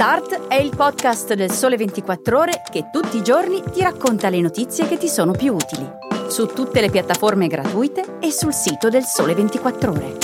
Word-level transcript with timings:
Start 0.00 0.46
è 0.48 0.54
il 0.54 0.74
podcast 0.74 1.34
del 1.34 1.50
Sole 1.50 1.76
24 1.76 2.38
Ore 2.38 2.62
che 2.72 2.88
tutti 2.90 3.18
i 3.18 3.22
giorni 3.22 3.60
ti 3.70 3.82
racconta 3.82 4.30
le 4.30 4.40
notizie 4.40 4.88
che 4.88 4.96
ti 4.96 5.08
sono 5.08 5.32
più 5.32 5.52
utili. 5.52 5.86
Su 6.30 6.46
tutte 6.46 6.80
le 6.80 6.88
piattaforme 6.88 7.48
gratuite 7.48 8.16
e 8.18 8.30
sul 8.30 8.54
sito 8.54 8.88
del 8.88 9.02
Sole 9.02 9.34
24 9.34 9.90
Ore. 9.90 10.16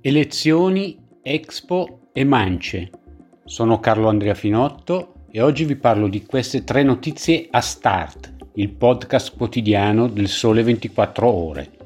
Elezioni, 0.00 0.98
Expo 1.22 2.08
e 2.12 2.24
Mance. 2.24 2.90
Sono 3.44 3.78
Carlo 3.78 4.08
Andrea 4.08 4.34
Finotto 4.34 5.26
e 5.30 5.40
oggi 5.40 5.64
vi 5.64 5.76
parlo 5.76 6.08
di 6.08 6.26
queste 6.26 6.64
tre 6.64 6.82
notizie 6.82 7.46
a 7.52 7.60
Start, 7.60 8.32
il 8.54 8.70
podcast 8.70 9.36
quotidiano 9.36 10.08
del 10.08 10.26
Sole 10.26 10.64
24 10.64 11.28
Ore. 11.28 11.82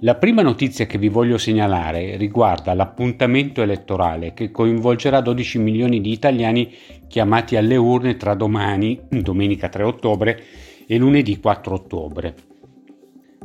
La 0.00 0.16
prima 0.16 0.42
notizia 0.42 0.84
che 0.84 0.98
vi 0.98 1.08
voglio 1.08 1.38
segnalare 1.38 2.18
riguarda 2.18 2.74
l'appuntamento 2.74 3.62
elettorale 3.62 4.34
che 4.34 4.50
coinvolgerà 4.50 5.22
12 5.22 5.58
milioni 5.58 6.02
di 6.02 6.12
italiani 6.12 6.70
chiamati 7.08 7.56
alle 7.56 7.76
urne 7.76 8.18
tra 8.18 8.34
domani, 8.34 9.00
domenica 9.08 9.70
3 9.70 9.82
ottobre, 9.84 10.42
e 10.86 10.98
lunedì 10.98 11.40
4 11.40 11.74
ottobre. 11.74 12.34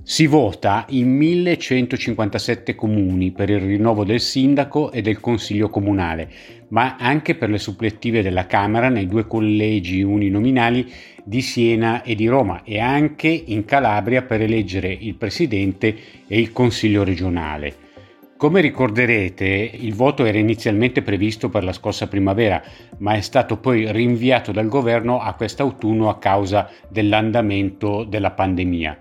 Si 0.04 0.26
vota 0.26 0.88
in 0.90 1.16
1157 1.16 2.74
comuni 2.74 3.32
per 3.32 3.52
il 3.52 3.60
rinnovo 3.60 4.04
del 4.04 4.20
sindaco 4.20 4.92
e 4.92 5.04
del 5.04 5.20
consiglio 5.20 5.70
comunale, 5.70 6.28
ma 6.70 6.96
anche 6.98 7.36
per 7.36 7.52
le 7.52 7.60
supplettive 7.60 8.24
della 8.24 8.48
Camera 8.48 8.90
nei 8.90 9.06
due 9.06 9.28
collegi 9.28 10.02
uninominali 10.02 10.92
di 11.24 11.42
Siena 11.42 12.02
e 12.02 12.16
di 12.16 12.26
Roma 12.26 12.64
e 12.64 12.80
anche 12.80 13.28
in 13.28 13.64
Calabria 13.64 14.24
per 14.24 14.42
eleggere 14.42 14.92
il 14.92 15.14
presidente 15.14 15.96
e 16.28 16.40
il 16.40 16.52
consiglio 16.52 17.04
regionale. 17.04 17.90
Come 18.38 18.62
ricorderete, 18.62 19.46
il 19.72 19.94
voto 19.94 20.26
era 20.26 20.40
inizialmente 20.40 21.04
previsto 21.04 21.50
per 21.50 21.64
la 21.64 21.74
scorsa 21.74 22.08
primavera, 22.08 22.60
ma 22.98 23.14
è 23.14 23.22
stato 23.22 23.58
poi 23.58 23.92
rinviato 23.92 24.52
dal 24.52 24.68
governo 24.68 25.20
a 25.20 25.36
quest'autunno 25.36 26.10
a 26.10 26.18
causa 26.18 26.68
dell'andamento 26.90 28.04
della 28.04 28.32
pandemia. 28.32 28.98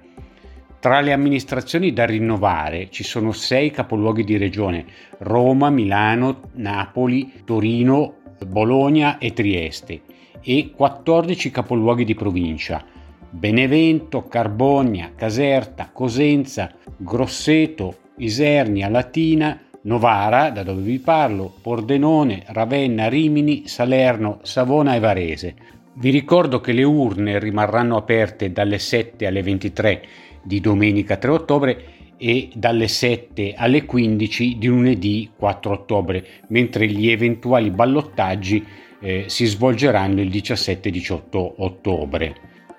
Tra 0.81 1.01
le 1.01 1.13
amministrazioni 1.13 1.93
da 1.93 2.07
rinnovare 2.07 2.89
ci 2.89 3.05
sono 3.05 3.33
sei 3.33 3.71
capoluoghi 3.71 4.25
di 4.25 4.39
regione, 4.39 4.87
Roma, 5.19 5.69
Milano, 5.69 6.41
Napoli, 6.55 7.43
Torino, 7.45 8.15
Bologna 8.47 9.19
e 9.19 9.35
Trieste, 9.35 10.01
e 10.41 10.73
14 10.75 11.51
capoluoghi 11.51 12.07
di 12.07 12.15
provincia, 12.15 12.83
Benevento, 13.29 14.27
Carbogna, 14.27 15.13
Caserta, 15.15 15.91
Cosenza, 15.93 16.73
Grosseto, 16.97 17.97
Isernia, 18.17 18.89
Latina, 18.89 19.61
Novara, 19.83 20.49
da 20.49 20.63
dove 20.63 20.81
vi 20.81 20.99
parlo, 20.99 21.53
Pordenone, 21.61 22.45
Ravenna, 22.47 23.07
Rimini, 23.11 23.69
Salerno, 23.69 24.39
Savona 24.45 24.95
e 24.95 24.99
Varese. 24.99 25.55
Vi 26.01 26.09
ricordo 26.09 26.63
che 26.63 26.73
le 26.73 26.83
urne 26.83 27.39
rimarranno 27.39 27.95
aperte 27.95 28.53
dalle 28.53 28.79
7 28.79 29.27
alle 29.27 29.43
23 29.43 30.03
di 30.43 30.59
domenica 30.59 31.19
3 31.19 31.31
ottobre 31.31 31.85
e 32.17 32.49
dalle 32.55 32.89
7 32.89 33.53
alle 33.55 33.85
15 33.85 34.57
di 34.57 34.67
lunedì 34.67 35.31
4 35.37 35.71
ottobre, 35.71 36.27
mentre 36.49 36.87
gli 36.87 37.11
eventuali 37.11 37.71
ballottaggi 37.71 38.65
eh, 38.99 39.25
si 39.27 39.45
svolgeranno 39.45 40.23
il 40.23 40.31
17-18 40.31 41.21
ottobre. 41.59 42.35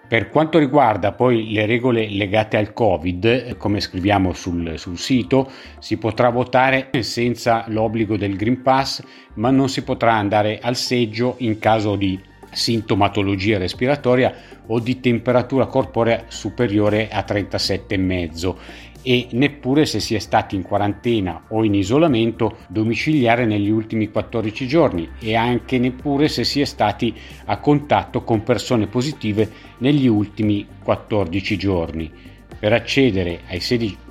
Per 0.08 0.30
quanto 0.30 0.58
riguarda 0.58 1.11
poi 1.11 1.52
le 1.52 1.67
regole 1.67 2.09
legate 2.09 2.58
al 2.58 2.73
Covid, 2.73 3.56
come 3.58 3.81
scriviamo 3.81 4.33
sul, 4.33 4.80
sul, 4.80 4.97
sito, 4.97 5.47
si 5.78 5.97
potrà 5.97 6.31
votare 6.31 6.89
senza 7.02 7.66
l'obbligo 7.67 8.17
del 8.17 8.35
Green 8.35 8.63
Pass, 8.63 9.03
ma 9.35 9.52
non 9.52 9.69
si 9.69 9.83
potrà 9.83 10.16
andare 10.16 10.58
al 10.59 10.75
seggio 10.75 11.35
in 11.38 11.59
caso 11.59 11.96
di 11.96 12.29
sintomatologia 12.51 13.57
respiratoria 13.57 14.34
o 14.67 14.79
di 14.79 15.00
temperatura 15.00 15.66
corporea 15.66 16.25
superiore 16.28 17.09
a 17.09 17.23
37,5 17.28 18.56
e 19.03 19.28
neppure 19.31 19.85
se 19.85 20.00
si 20.00 20.13
è 20.16 20.19
stati 20.19 20.56
in 20.56 20.61
quarantena 20.61 21.45
o 21.50 21.63
in 21.63 21.73
isolamento 21.73 22.57
domiciliare 22.67 23.45
negli 23.45 23.69
ultimi 23.69 24.11
14 24.11 24.67
giorni 24.67 25.09
e 25.19 25.35
anche 25.35 25.79
neppure 25.79 26.28
se 26.28 26.44
si 26.44 26.61
è 26.61 26.66
stati 26.66 27.13
a 27.45 27.57
contatto 27.57 28.23
con 28.23 28.44
persone 28.44 28.88
positive 28.88 29.50
negli 29.79 30.07
ultimi 30.07 30.67
14 30.84 31.57
giorni. 31.57 32.11
Per 32.59 32.73
accedere 32.73 33.40
ai 33.47 33.59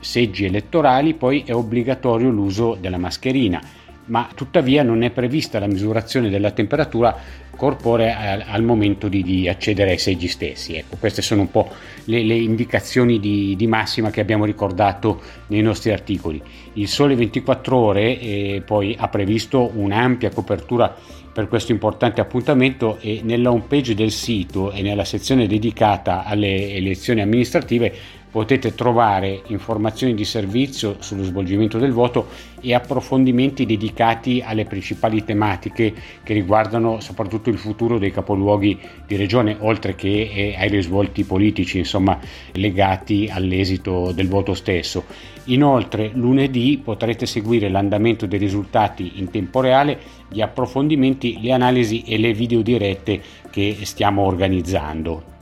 seggi 0.00 0.44
elettorali 0.44 1.14
poi 1.14 1.44
è 1.46 1.54
obbligatorio 1.54 2.30
l'uso 2.30 2.76
della 2.80 2.98
mascherina 2.98 3.62
ma 4.10 4.28
tuttavia 4.34 4.82
non 4.82 5.02
è 5.02 5.10
prevista 5.10 5.58
la 5.58 5.66
misurazione 5.66 6.30
della 6.30 6.50
temperatura 6.50 7.16
corporea 7.60 8.42
al, 8.46 8.62
momento 8.62 9.06
di, 9.06 9.22
di, 9.22 9.46
accedere 9.46 9.90
ai 9.90 9.98
seggi 9.98 10.28
stessi. 10.28 10.76
Ecco, 10.76 10.96
queste 10.98 11.20
sono 11.20 11.42
un 11.42 11.50
po' 11.50 11.68
le, 12.04 12.22
le 12.22 12.34
indicazioni 12.34 13.20
di, 13.20 13.54
di, 13.54 13.66
massima 13.66 14.08
che 14.08 14.22
abbiamo 14.22 14.46
ricordato 14.46 15.20
nei 15.48 15.60
nostri 15.60 15.92
articoli. 15.92 16.40
Il 16.72 16.88
Sole 16.88 17.14
24 17.14 17.76
Ore 17.76 18.18
eh, 18.18 18.62
poi 18.64 18.96
ha 18.98 19.08
previsto 19.08 19.72
un'ampia 19.74 20.30
copertura 20.30 20.96
per 21.32 21.48
questo 21.48 21.70
importante 21.70 22.22
appuntamento 22.22 22.96
e 22.98 23.20
nella 23.22 23.52
homepage 23.52 23.94
del 23.94 24.10
sito 24.10 24.72
e 24.72 24.80
nella 24.80 25.04
sezione 25.04 25.46
dedicata 25.46 26.24
alle 26.24 26.74
elezioni 26.74 27.20
amministrative 27.20 27.94
potete 28.30 28.74
trovare 28.74 29.42
informazioni 29.46 30.14
di 30.14 30.24
servizio 30.24 30.96
sullo 31.00 31.24
svolgimento 31.24 31.78
del 31.78 31.92
voto 31.92 32.28
e 32.60 32.74
approfondimenti 32.74 33.66
dedicati 33.66 34.42
alle 34.44 34.64
principali 34.64 35.24
tematiche 35.24 35.92
che 36.22 36.32
riguardano 36.32 37.00
soprattutto 37.00 37.50
il 37.50 37.58
futuro 37.58 37.98
dei 37.98 38.12
capoluoghi 38.12 38.78
di 39.06 39.16
regione, 39.16 39.56
oltre 39.60 39.94
che 39.94 40.30
eh, 40.32 40.54
ai 40.56 40.68
risvolti 40.68 41.24
politici, 41.24 41.78
insomma, 41.78 42.18
legati 42.52 43.28
all'esito 43.30 44.12
del 44.12 44.28
voto 44.28 44.54
stesso. 44.54 45.04
Inoltre, 45.44 46.10
lunedì 46.14 46.80
potrete 46.82 47.26
seguire 47.26 47.68
l'andamento 47.68 48.26
dei 48.26 48.38
risultati 48.38 49.12
in 49.16 49.30
tempo 49.30 49.60
reale, 49.60 49.98
gli 50.28 50.40
approfondimenti, 50.40 51.40
le 51.40 51.52
analisi 51.52 52.02
e 52.02 52.18
le 52.18 52.32
video 52.32 52.62
dirette 52.62 53.20
che 53.50 53.78
stiamo 53.82 54.22
organizzando. 54.22 55.38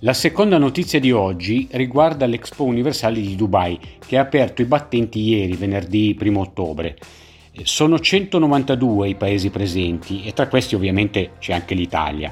La 0.00 0.12
seconda 0.12 0.58
notizia 0.58 1.00
di 1.00 1.10
oggi 1.10 1.68
riguarda 1.70 2.26
l'Expo 2.26 2.64
Universale 2.64 3.18
di 3.18 3.34
Dubai 3.34 3.80
che 4.06 4.18
ha 4.18 4.20
aperto 4.20 4.60
i 4.60 4.66
battenti 4.66 5.20
ieri, 5.20 5.54
venerdì 5.54 6.14
1 6.20 6.38
ottobre. 6.38 6.98
Sono 7.62 7.98
192 7.98 9.08
i 9.08 9.14
paesi 9.14 9.48
presenti 9.48 10.22
e 10.24 10.34
tra 10.34 10.48
questi 10.48 10.74
ovviamente 10.74 11.30
c'è 11.38 11.54
anche 11.54 11.74
l'Italia. 11.74 12.30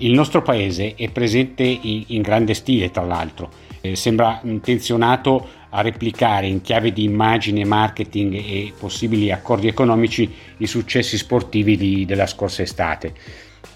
Il 0.00 0.12
nostro 0.12 0.42
paese 0.42 0.96
è 0.96 1.08
presente 1.08 1.62
in, 1.62 2.04
in 2.08 2.20
grande 2.20 2.52
stile 2.52 2.90
tra 2.90 3.04
l'altro, 3.04 3.48
eh, 3.80 3.96
sembra 3.96 4.40
intenzionato 4.44 5.48
a 5.70 5.80
replicare 5.80 6.46
in 6.46 6.60
chiave 6.60 6.92
di 6.92 7.04
immagine, 7.04 7.64
marketing 7.64 8.34
e 8.34 8.72
possibili 8.78 9.30
accordi 9.30 9.68
economici 9.68 10.30
i 10.58 10.66
successi 10.66 11.16
sportivi 11.16 11.76
di, 11.76 12.04
della 12.04 12.26
scorsa 12.26 12.62
estate. 12.62 13.14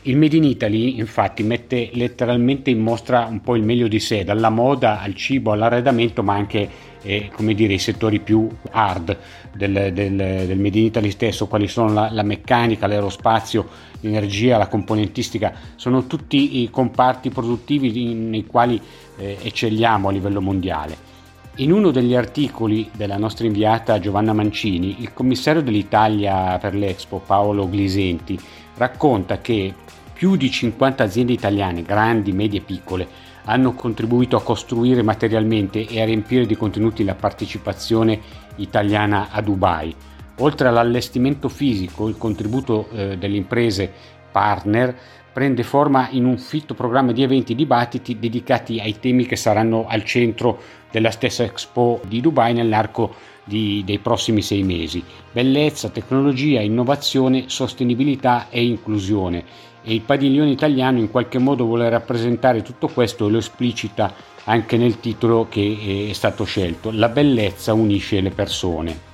Il 0.04 0.16
Made 0.16 0.36
in 0.36 0.44
Italy 0.44 0.98
infatti 0.98 1.44
mette 1.44 1.90
letteralmente 1.92 2.70
in 2.70 2.80
mostra 2.80 3.26
un 3.26 3.40
po' 3.40 3.54
il 3.54 3.62
meglio 3.62 3.86
di 3.86 4.00
sé, 4.00 4.24
dalla 4.24 4.50
moda 4.50 5.00
al 5.00 5.14
cibo 5.14 5.52
all'arredamento, 5.52 6.24
ma 6.24 6.34
anche 6.34 6.68
eh, 7.02 7.30
come 7.32 7.54
dire, 7.54 7.74
i 7.74 7.78
settori 7.78 8.18
più 8.18 8.48
hard 8.70 9.16
del, 9.54 9.92
del, 9.92 10.16
del, 10.16 10.58
Made 10.58 10.78
in 10.78 10.86
Italy 10.86 11.10
stesso, 11.10 11.46
quali 11.46 11.68
sono 11.68 11.92
la, 11.92 12.08
la 12.10 12.22
meccanica, 12.22 12.88
l'aerospazio, 12.88 13.68
l'energia, 14.00 14.56
la 14.56 14.66
componentistica, 14.66 15.52
sono 15.76 16.06
tutti 16.06 16.62
i 16.62 16.70
comparti 16.70 17.30
produttivi 17.30 18.12
nei 18.14 18.46
quali 18.46 18.80
eh, 19.18 19.38
eccelliamo 19.40 20.08
a 20.08 20.12
livello 20.12 20.40
mondiale. 20.40 21.10
In 21.56 21.70
uno 21.70 21.90
degli 21.90 22.14
articoli 22.14 22.90
della 22.96 23.18
nostra 23.18 23.44
inviata 23.44 23.98
Giovanna 23.98 24.32
Mancini, 24.32 25.02
il 25.02 25.12
commissario 25.12 25.60
dell'Italia 25.60 26.56
per 26.58 26.74
l'Expo 26.74 27.18
Paolo 27.18 27.68
Glisenti 27.68 28.40
racconta 28.76 29.38
che 29.42 29.74
più 30.14 30.36
di 30.36 30.50
50 30.50 31.04
aziende 31.04 31.34
italiane, 31.34 31.82
grandi, 31.82 32.32
medie 32.32 32.60
e 32.60 32.62
piccole, 32.62 33.06
hanno 33.44 33.74
contribuito 33.74 34.36
a 34.36 34.42
costruire 34.42 35.02
materialmente 35.02 35.86
e 35.86 36.00
a 36.00 36.06
riempire 36.06 36.46
di 36.46 36.56
contenuti 36.56 37.04
la 37.04 37.14
partecipazione 37.14 38.18
italiana 38.56 39.28
a 39.30 39.42
Dubai. 39.42 39.94
Oltre 40.38 40.68
all'allestimento 40.68 41.50
fisico, 41.50 42.08
il 42.08 42.16
contributo 42.16 42.88
eh, 42.92 43.18
delle 43.18 43.36
imprese 43.36 43.92
partner 44.32 44.96
prende 45.32 45.62
forma 45.62 46.08
in 46.10 46.24
un 46.24 46.38
fitto 46.38 46.74
programma 46.74 47.12
di 47.12 47.22
eventi 47.22 47.52
e 47.52 47.56
dibattiti 47.56 48.18
dedicati 48.18 48.80
ai 48.80 48.98
temi 49.00 49.26
che 49.26 49.36
saranno 49.36 49.86
al 49.88 50.04
centro 50.04 50.58
della 50.90 51.10
stessa 51.10 51.42
Expo 51.42 52.00
di 52.06 52.20
Dubai 52.20 52.52
nell'arco 52.52 53.14
di, 53.44 53.82
dei 53.84 53.98
prossimi 53.98 54.42
sei 54.42 54.62
mesi. 54.62 55.02
Bellezza, 55.32 55.88
tecnologia, 55.88 56.60
innovazione, 56.60 57.44
sostenibilità 57.46 58.48
e 58.50 58.64
inclusione. 58.64 59.44
E 59.82 59.94
il 59.94 60.02
padiglione 60.02 60.50
italiano 60.50 60.98
in 60.98 61.10
qualche 61.10 61.38
modo 61.38 61.64
vuole 61.64 61.88
rappresentare 61.88 62.62
tutto 62.62 62.88
questo 62.88 63.26
e 63.26 63.30
lo 63.30 63.38
esplicita 63.38 64.14
anche 64.44 64.76
nel 64.76 65.00
titolo 65.00 65.46
che 65.48 66.06
è 66.10 66.12
stato 66.12 66.44
scelto. 66.44 66.90
La 66.92 67.08
bellezza 67.08 67.72
unisce 67.72 68.20
le 68.20 68.30
persone. 68.30 69.11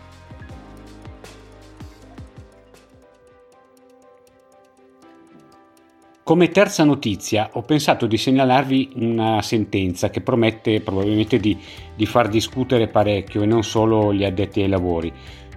Come 6.29 6.51
terza 6.51 6.85
notizia 6.85 7.49
ho 7.55 7.63
pensato 7.63 8.07
di 8.07 8.19
segnalarvi 8.19 8.91
una 8.97 9.41
sentenza 9.41 10.11
che 10.11 10.21
promette 10.21 10.83
probabilmente 10.83 11.39
di, 11.39 11.59
di, 11.97 12.05
far 12.05 12.29
discutere 12.29 12.87
parecchio 12.87 13.41
e 13.41 13.47
non 13.47 13.65
solo 13.65 14.13
gli 14.13 14.25
addetti 14.25 14.61
ai 14.61 14.69
lavori. 14.69 15.11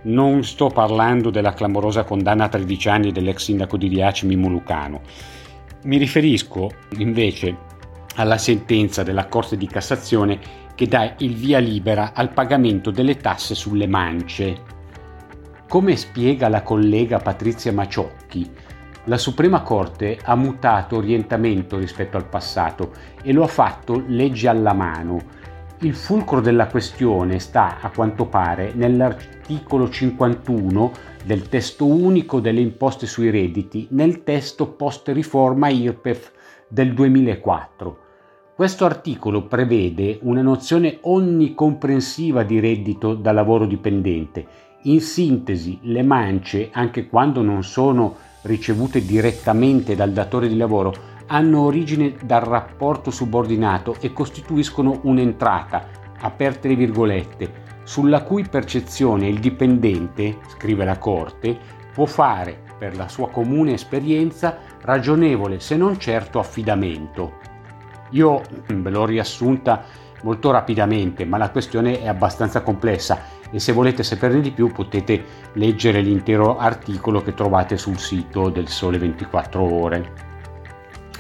Non 0.04 0.46
sto 0.46 0.70
parlando 0.70 1.30
della 1.30 1.52
clamorosa 1.52 2.06
condanna 2.06 2.46
a 2.46 2.48
13 2.48 2.88
anni 2.88 3.12
dell'ex 3.12 3.44
sindaco 3.44 3.76
di 3.76 3.90
Riace 3.90 4.26
Mimo 4.26 4.48
Lucano. 4.48 5.02
Mi 5.84 5.98
riferisco 5.98 6.72
invece 7.00 7.54
alla 8.16 8.38
sentenza 8.38 9.04
della 9.04 9.28
Corte 9.28 9.58
di 9.58 9.68
Cassazione 9.68 10.40
che 10.74 10.88
dà 10.88 11.16
il 11.18 11.36
via 11.36 11.60
libera 11.60 12.14
al 12.14 12.32
pagamento 12.32 12.92
delle 12.92 13.18
tasse 13.18 13.56
sulle 13.56 13.88
mance. 13.88 14.56
Come 15.68 15.98
spiega 15.98 16.48
la 16.48 16.64
collega 16.64 17.18
Patrizia 17.18 17.74
Maciocchi, 17.74 18.50
la 19.06 19.18
Suprema 19.18 19.62
Corte 19.62 20.20
ha 20.22 20.36
mutato 20.36 20.98
orientamento 20.98 21.78
rispetto 21.78 22.18
al 22.18 22.28
passato 22.28 22.92
e 23.24 23.34
lo 23.34 23.44
ha 23.44 23.48
fatto 23.48 24.04
legge 24.06 24.48
alla 24.48 24.74
mano. 24.74 25.40
Il 25.80 25.96
fulcro 25.96 26.40
della 26.40 26.68
questione 26.68 27.40
sta, 27.40 27.80
a 27.82 27.90
quanto 27.90 28.28
pare, 28.28 28.74
nell'articolo 28.76 29.90
51 29.90 30.92
del 31.26 31.50
testo 31.50 31.88
unico 31.88 32.40
delle 32.40 32.62
imposte 32.62 33.08
sui 33.08 33.32
redditi, 33.32 33.88
nel 33.90 34.22
testo 34.22 34.68
post 34.68 35.08
riforma 35.08 35.70
IRPEF 35.70 36.32
del 36.68 36.94
2004. 36.94 37.98
Questo 38.54 38.86
articolo 38.86 39.48
prevede 39.48 40.20
una 40.22 40.44
nozione 40.44 41.00
onnicomprensiva 41.02 42.44
di 42.44 42.60
reddito 42.60 43.16
da 43.16 43.32
lavoro 43.32 43.66
dipendente. 43.66 44.46
In 44.84 45.02
sintesi, 45.02 45.80
le 45.82 46.04
mance, 46.04 46.70
anche 46.72 47.08
quando 47.08 47.42
non 47.42 47.64
sono 47.64 48.30
ricevute 48.44 49.04
direttamente 49.06 49.96
dal 49.96 50.12
datore 50.12 50.48
di 50.48 50.58
lavoro 50.58 51.10
hanno 51.28 51.62
origine 51.62 52.16
dal 52.22 52.42
rapporto 52.42 53.12
subordinato 53.12 53.96
e 54.00 54.12
costituiscono 54.12 55.00
un'entrata, 55.04 55.88
aperte 56.20 56.68
le 56.68 56.76
virgolette, 56.76 57.54
sulla 57.84 58.24
cui 58.24 58.46
percezione 58.48 59.28
il 59.28 59.40
dipendente, 59.40 60.40
scrive 60.50 60.84
la 60.84 60.98
Corte, 60.98 61.58
può 61.94 62.06
fare, 62.06 62.60
per 62.78 62.98
la 62.98 63.08
sua 63.08 63.30
comune 63.30 63.74
esperienza, 63.74 64.58
ragionevole 64.82 65.60
se 65.60 65.78
non 65.78 66.00
certo 66.00 66.40
affidamento. 66.40 67.38
Io 68.12 68.42
ve 68.68 68.90
l'ho 68.90 69.06
riassunta 69.06 69.84
molto 70.24 70.52
rapidamente, 70.52 71.24
ma 71.24 71.38
la 71.38 71.50
questione 71.50 72.02
è 72.02 72.08
abbastanza 72.08 72.62
complessa 72.62 73.40
e 73.52 73.60
se 73.60 73.74
volete 73.74 74.04
saperne 74.04 74.42
di 74.42 74.52
più 74.52 74.72
potete 74.72 75.24
leggere 75.54 76.02
l'intero 76.02 76.58
articolo 76.58 77.22
che 77.22 77.34
trovate 77.34 77.78
sul 77.78 78.00
sito 78.00 78.50
del 78.50 78.68
Sole 78.68 78.98
24 78.98 79.62
ore. 79.62 80.30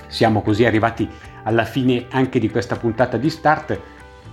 Siamo 0.08 0.42
così 0.42 0.66
arrivati 0.66 1.08
alla 1.44 1.66
fine 1.66 2.08
anche 2.10 2.40
di 2.40 2.50
questa 2.50 2.76
puntata 2.76 3.18
di 3.18 3.30
Start. 3.30 3.80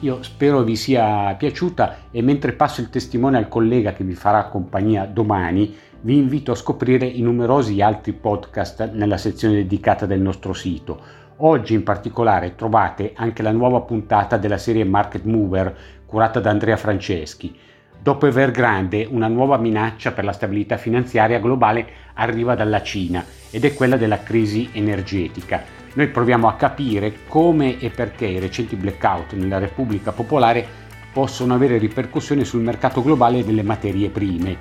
Io 0.00 0.22
spero 0.22 0.62
vi 0.62 0.76
sia 0.76 1.34
piaciuta 1.36 2.08
e 2.10 2.22
mentre 2.22 2.52
passo 2.52 2.80
il 2.80 2.90
testimone 2.90 3.36
al 3.36 3.48
collega 3.48 3.92
che 3.92 4.04
vi 4.04 4.14
farà 4.14 4.44
compagnia 4.46 5.04
domani, 5.06 5.74
vi 6.00 6.16
invito 6.16 6.52
a 6.52 6.56
scoprire 6.56 7.06
i 7.06 7.20
numerosi 7.20 7.80
altri 7.80 8.12
podcast 8.12 8.92
nella 8.92 9.16
sezione 9.16 9.54
dedicata 9.54 10.06
del 10.06 10.20
nostro 10.20 10.52
sito. 10.52 11.00
Oggi 11.38 11.74
in 11.74 11.82
particolare 11.82 12.54
trovate 12.54 13.12
anche 13.14 13.42
la 13.42 13.52
nuova 13.52 13.80
puntata 13.80 14.36
della 14.36 14.58
serie 14.58 14.84
Market 14.84 15.24
Mover 15.24 15.76
curata 16.06 16.40
da 16.40 16.50
Andrea 16.50 16.76
Franceschi. 16.76 17.56
Dopo 18.00 18.26
Evergrande, 18.26 19.08
una 19.10 19.26
nuova 19.26 19.58
minaccia 19.58 20.12
per 20.12 20.24
la 20.24 20.32
stabilità 20.32 20.76
finanziaria 20.76 21.40
globale 21.40 21.86
arriva 22.14 22.54
dalla 22.54 22.80
Cina 22.80 23.24
ed 23.50 23.64
è 23.64 23.74
quella 23.74 23.96
della 23.96 24.22
crisi 24.22 24.70
energetica. 24.72 25.64
Noi 25.94 26.06
proviamo 26.06 26.46
a 26.46 26.54
capire 26.54 27.12
come 27.26 27.80
e 27.80 27.90
perché 27.90 28.26
i 28.26 28.38
recenti 28.38 28.76
blackout 28.76 29.32
nella 29.32 29.58
Repubblica 29.58 30.12
Popolare 30.12 30.64
possono 31.12 31.54
avere 31.54 31.76
ripercussioni 31.78 32.44
sul 32.44 32.62
mercato 32.62 33.02
globale 33.02 33.44
delle 33.44 33.64
materie 33.64 34.10
prime. 34.10 34.56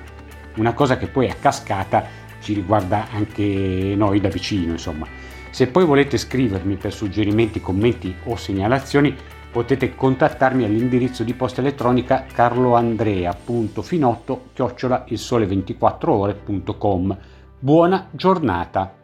Una 0.56 0.72
cosa 0.72 0.96
che 0.98 1.06
poi 1.06 1.30
a 1.30 1.36
cascata 1.38 2.04
ci 2.40 2.54
riguarda 2.54 3.06
anche 3.12 3.94
noi 3.96 4.20
da 4.20 4.28
vicino, 4.28 4.72
insomma. 4.72 5.06
Se 5.50 5.68
poi 5.68 5.84
volete 5.84 6.18
scrivermi 6.18 6.74
per 6.74 6.92
suggerimenti, 6.92 7.60
commenti 7.60 8.14
o 8.24 8.34
segnalazioni, 8.34 9.14
potete 9.50 9.94
contattarmi 9.94 10.64
all'indirizzo 10.64 11.24
di 11.24 11.34
posta 11.34 11.60
elettronica 11.60 12.24
carloandrea.finotto 12.32 14.48
chiocciola 14.52 15.04
il 15.08 15.18
sole 15.18 15.46
24 15.46 16.12
ore.com. 16.12 17.18
Buona 17.58 18.06
giornata! 18.10 18.97